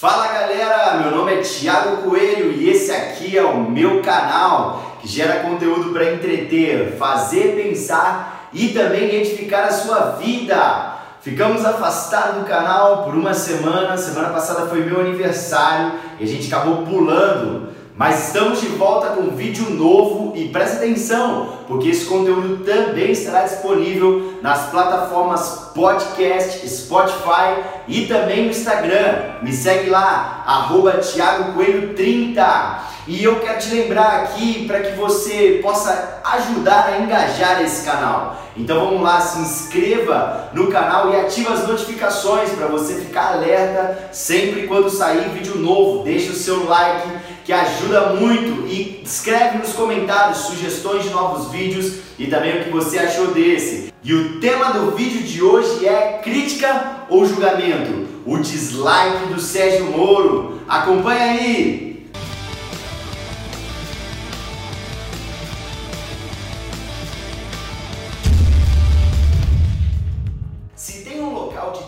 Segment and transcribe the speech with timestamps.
[0.00, 5.08] Fala galera, meu nome é Thiago Coelho e esse aqui é o meu canal que
[5.08, 10.98] gera conteúdo para entreter, fazer pensar e também edificar a sua vida.
[11.20, 16.46] Ficamos afastados do canal por uma semana, semana passada foi meu aniversário e a gente
[16.46, 17.67] acabou pulando.
[17.98, 23.10] Mas estamos de volta com um vídeo novo e presta atenção, porque esse conteúdo também
[23.10, 29.40] estará disponível nas plataformas podcast, Spotify e também no Instagram.
[29.42, 32.84] Me segue lá, arroba Thiago Coelho 30.
[33.08, 38.36] E eu quero te lembrar aqui para que você possa ajudar a engajar esse canal.
[38.56, 44.10] Então vamos lá, se inscreva no canal e ative as notificações para você ficar alerta
[44.12, 46.04] sempre quando sair vídeo novo.
[46.04, 47.08] Deixe o seu like
[47.48, 52.68] que ajuda muito e escreve nos comentários sugestões de novos vídeos e também o que
[52.68, 53.90] você achou desse.
[54.04, 58.06] E o tema do vídeo de hoje é crítica ou julgamento?
[58.26, 60.60] O dislike do Sérgio Moro.
[60.68, 61.88] Acompanha aí!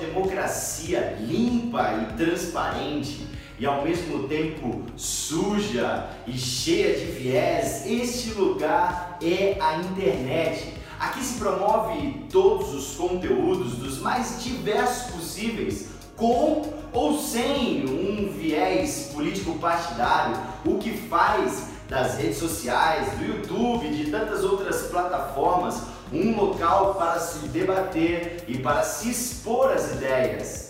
[0.00, 3.27] democracia limpa e transparente
[3.61, 10.72] e ao mesmo tempo suja e cheia de viés, este lugar é a internet.
[10.98, 19.11] Aqui se promove todos os conteúdos dos mais diversos possíveis, com ou sem um viés
[19.12, 26.34] político partidário, o que faz das redes sociais, do YouTube, de tantas outras plataformas, um
[26.34, 30.70] local para se debater e para se expor as ideias.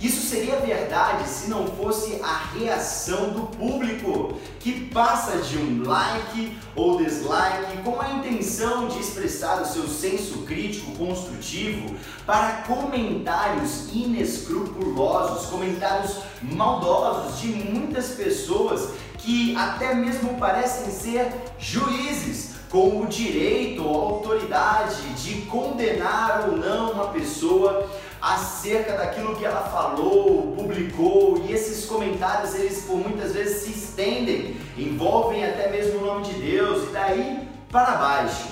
[0.00, 6.56] Isso seria verdade se não fosse a reação do público, que passa de um like
[6.74, 15.50] ou dislike com a intenção de expressar o seu senso crítico construtivo para comentários inescrupulosos,
[15.50, 24.14] comentários maldosos de muitas pessoas que até mesmo parecem ser juízes, com o direito ou
[24.14, 31.86] autoridade de condenar ou não uma pessoa acerca daquilo que ela falou, publicou, e esses
[31.86, 36.92] comentários eles por muitas vezes se estendem, envolvem até mesmo o nome de Deus e
[36.92, 38.48] daí para baixo.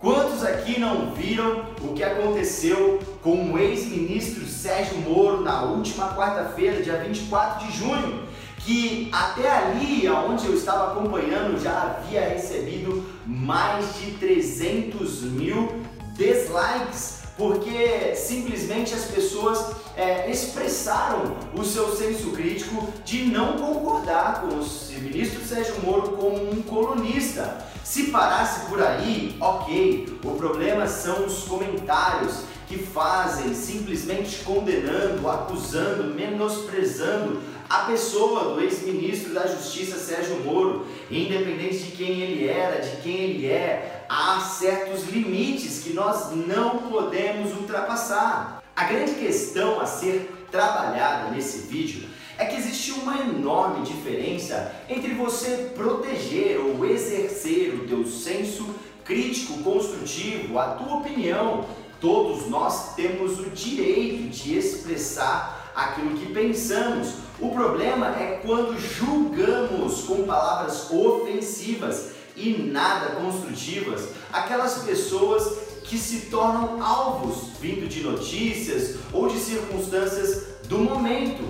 [0.00, 6.82] Quantos aqui não viram o que aconteceu com o ex-ministro Sérgio Moro na última quarta-feira,
[6.82, 8.28] dia 24 de junho?
[8.68, 15.80] que até ali, onde eu estava acompanhando, já havia recebido mais de 300 mil
[16.12, 24.56] dislikes, porque simplesmente as pessoas é, expressaram o seu senso crítico de não concordar com
[24.56, 27.64] o ministro Sérgio Moro como um colunista.
[27.84, 36.12] Se parasse por aí, ok, o problema são os comentários que fazem simplesmente condenando, acusando,
[36.14, 42.96] menosprezando a pessoa do ex-ministro da Justiça Sérgio Moro, independente de quem ele era, de
[43.02, 48.60] quem ele é, há certos limites que nós não podemos ultrapassar.
[48.74, 55.14] A grande questão a ser trabalhada nesse vídeo é que existe uma enorme diferença entre
[55.14, 58.74] você proteger ou exercer o teu senso
[59.04, 61.64] crítico, construtivo, a tua opinião.
[62.00, 67.14] Todos nós temos o direito de expressar aquilo que pensamos.
[67.38, 76.26] O problema é quando julgamos com palavras ofensivas e nada construtivas aquelas pessoas que se
[76.26, 81.42] tornam alvos vindo de notícias ou de circunstâncias do momento.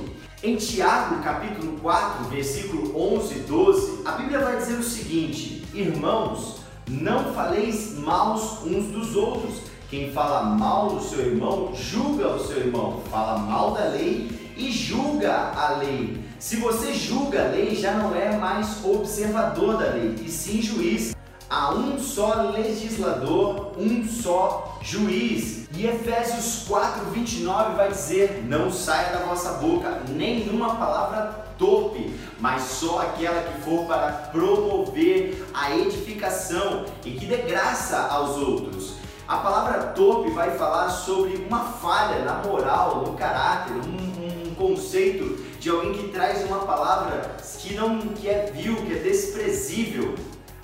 [0.42, 6.60] Em Tiago, capítulo 4, versículo 11 e 12, a Bíblia vai dizer o seguinte: Irmãos,
[6.88, 9.62] não faleis maus uns dos outros.
[9.90, 13.00] Quem fala mal do seu irmão, julga o seu irmão.
[13.10, 16.22] Fala mal da lei e julga a lei.
[16.38, 21.16] Se você julga a lei, já não é mais observador da lei, e sim juiz.
[21.48, 25.66] Há um só legislador, um só juiz.
[25.74, 32.60] E Efésios 4, 29 vai dizer: Não saia da vossa boca nenhuma palavra torpe, mas
[32.60, 39.07] só aquela que for para promover a edificação e que dê graça aos outros.
[39.28, 45.36] A palavra torpe vai falar sobre uma falha na moral, no caráter, um, um conceito
[45.60, 50.14] de alguém que traz uma palavra que não que é vil, que é desprezível.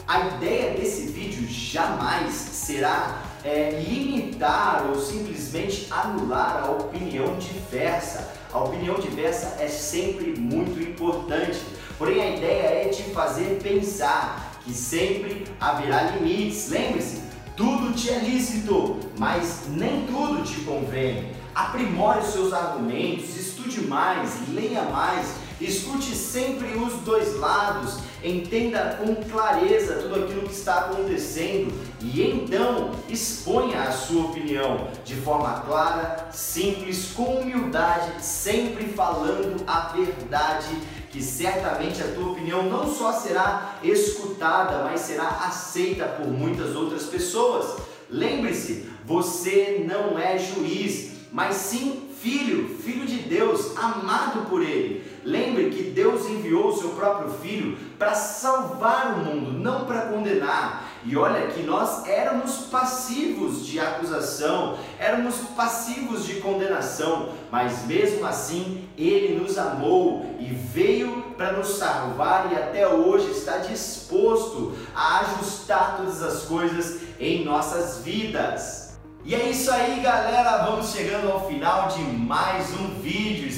[0.09, 8.33] A ideia desse vídeo jamais será é, limitar ou simplesmente anular a opinião diversa.
[8.51, 11.61] A opinião diversa é sempre muito importante,
[11.99, 16.71] porém a ideia é te fazer pensar que sempre haverá limites.
[16.71, 21.33] Lembre-se, tudo te é lícito, mas nem tudo te convém.
[21.55, 29.15] Aprimore os seus argumentos, estude mais, leia mais Escute sempre os dois lados, entenda com
[29.15, 36.29] clareza tudo aquilo que está acontecendo e então exponha a sua opinião de forma clara,
[36.33, 40.77] simples, com humildade, sempre falando a verdade
[41.15, 47.05] que certamente a tua opinião não só será escutada, mas será aceita por muitas outras
[47.05, 47.77] pessoas.
[48.11, 55.05] Lembre-se, você não é juiz, mas sim filho, filho de Deus, amado por Ele.
[55.25, 60.85] Lembre que Deus enviou o seu próprio filho para salvar o mundo, não para condenar.
[61.03, 68.89] E olha que nós éramos passivos de acusação, éramos passivos de condenação, mas mesmo assim
[68.97, 75.97] ele nos amou e veio para nos salvar e até hoje está disposto a ajustar
[75.97, 78.85] todas as coisas em nossas vidas.
[79.27, 80.67] E é isso aí, galera.
[80.67, 83.01] Vamos chegando ao final de mais um.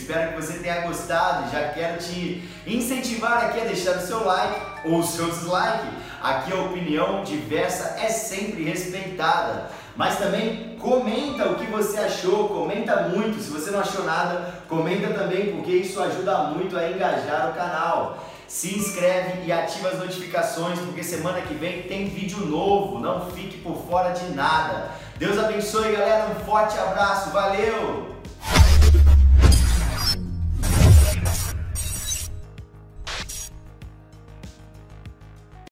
[0.06, 1.50] Espero que você tenha gostado.
[1.50, 5.88] Já quero te incentivar aqui a deixar o seu like ou o seu dislike.
[6.22, 9.68] Aqui a opinião diversa é sempre respeitada.
[9.96, 13.42] Mas também comenta o que você achou, comenta muito.
[13.42, 18.24] Se você não achou nada, comenta também, porque isso ajuda muito a engajar o canal.
[18.46, 23.00] Se inscreve e ativa as notificações, porque semana que vem tem vídeo novo.
[23.00, 24.92] Não fique por fora de nada.
[25.16, 26.28] Deus abençoe, galera.
[26.30, 27.30] Um forte abraço.
[27.30, 28.15] Valeu!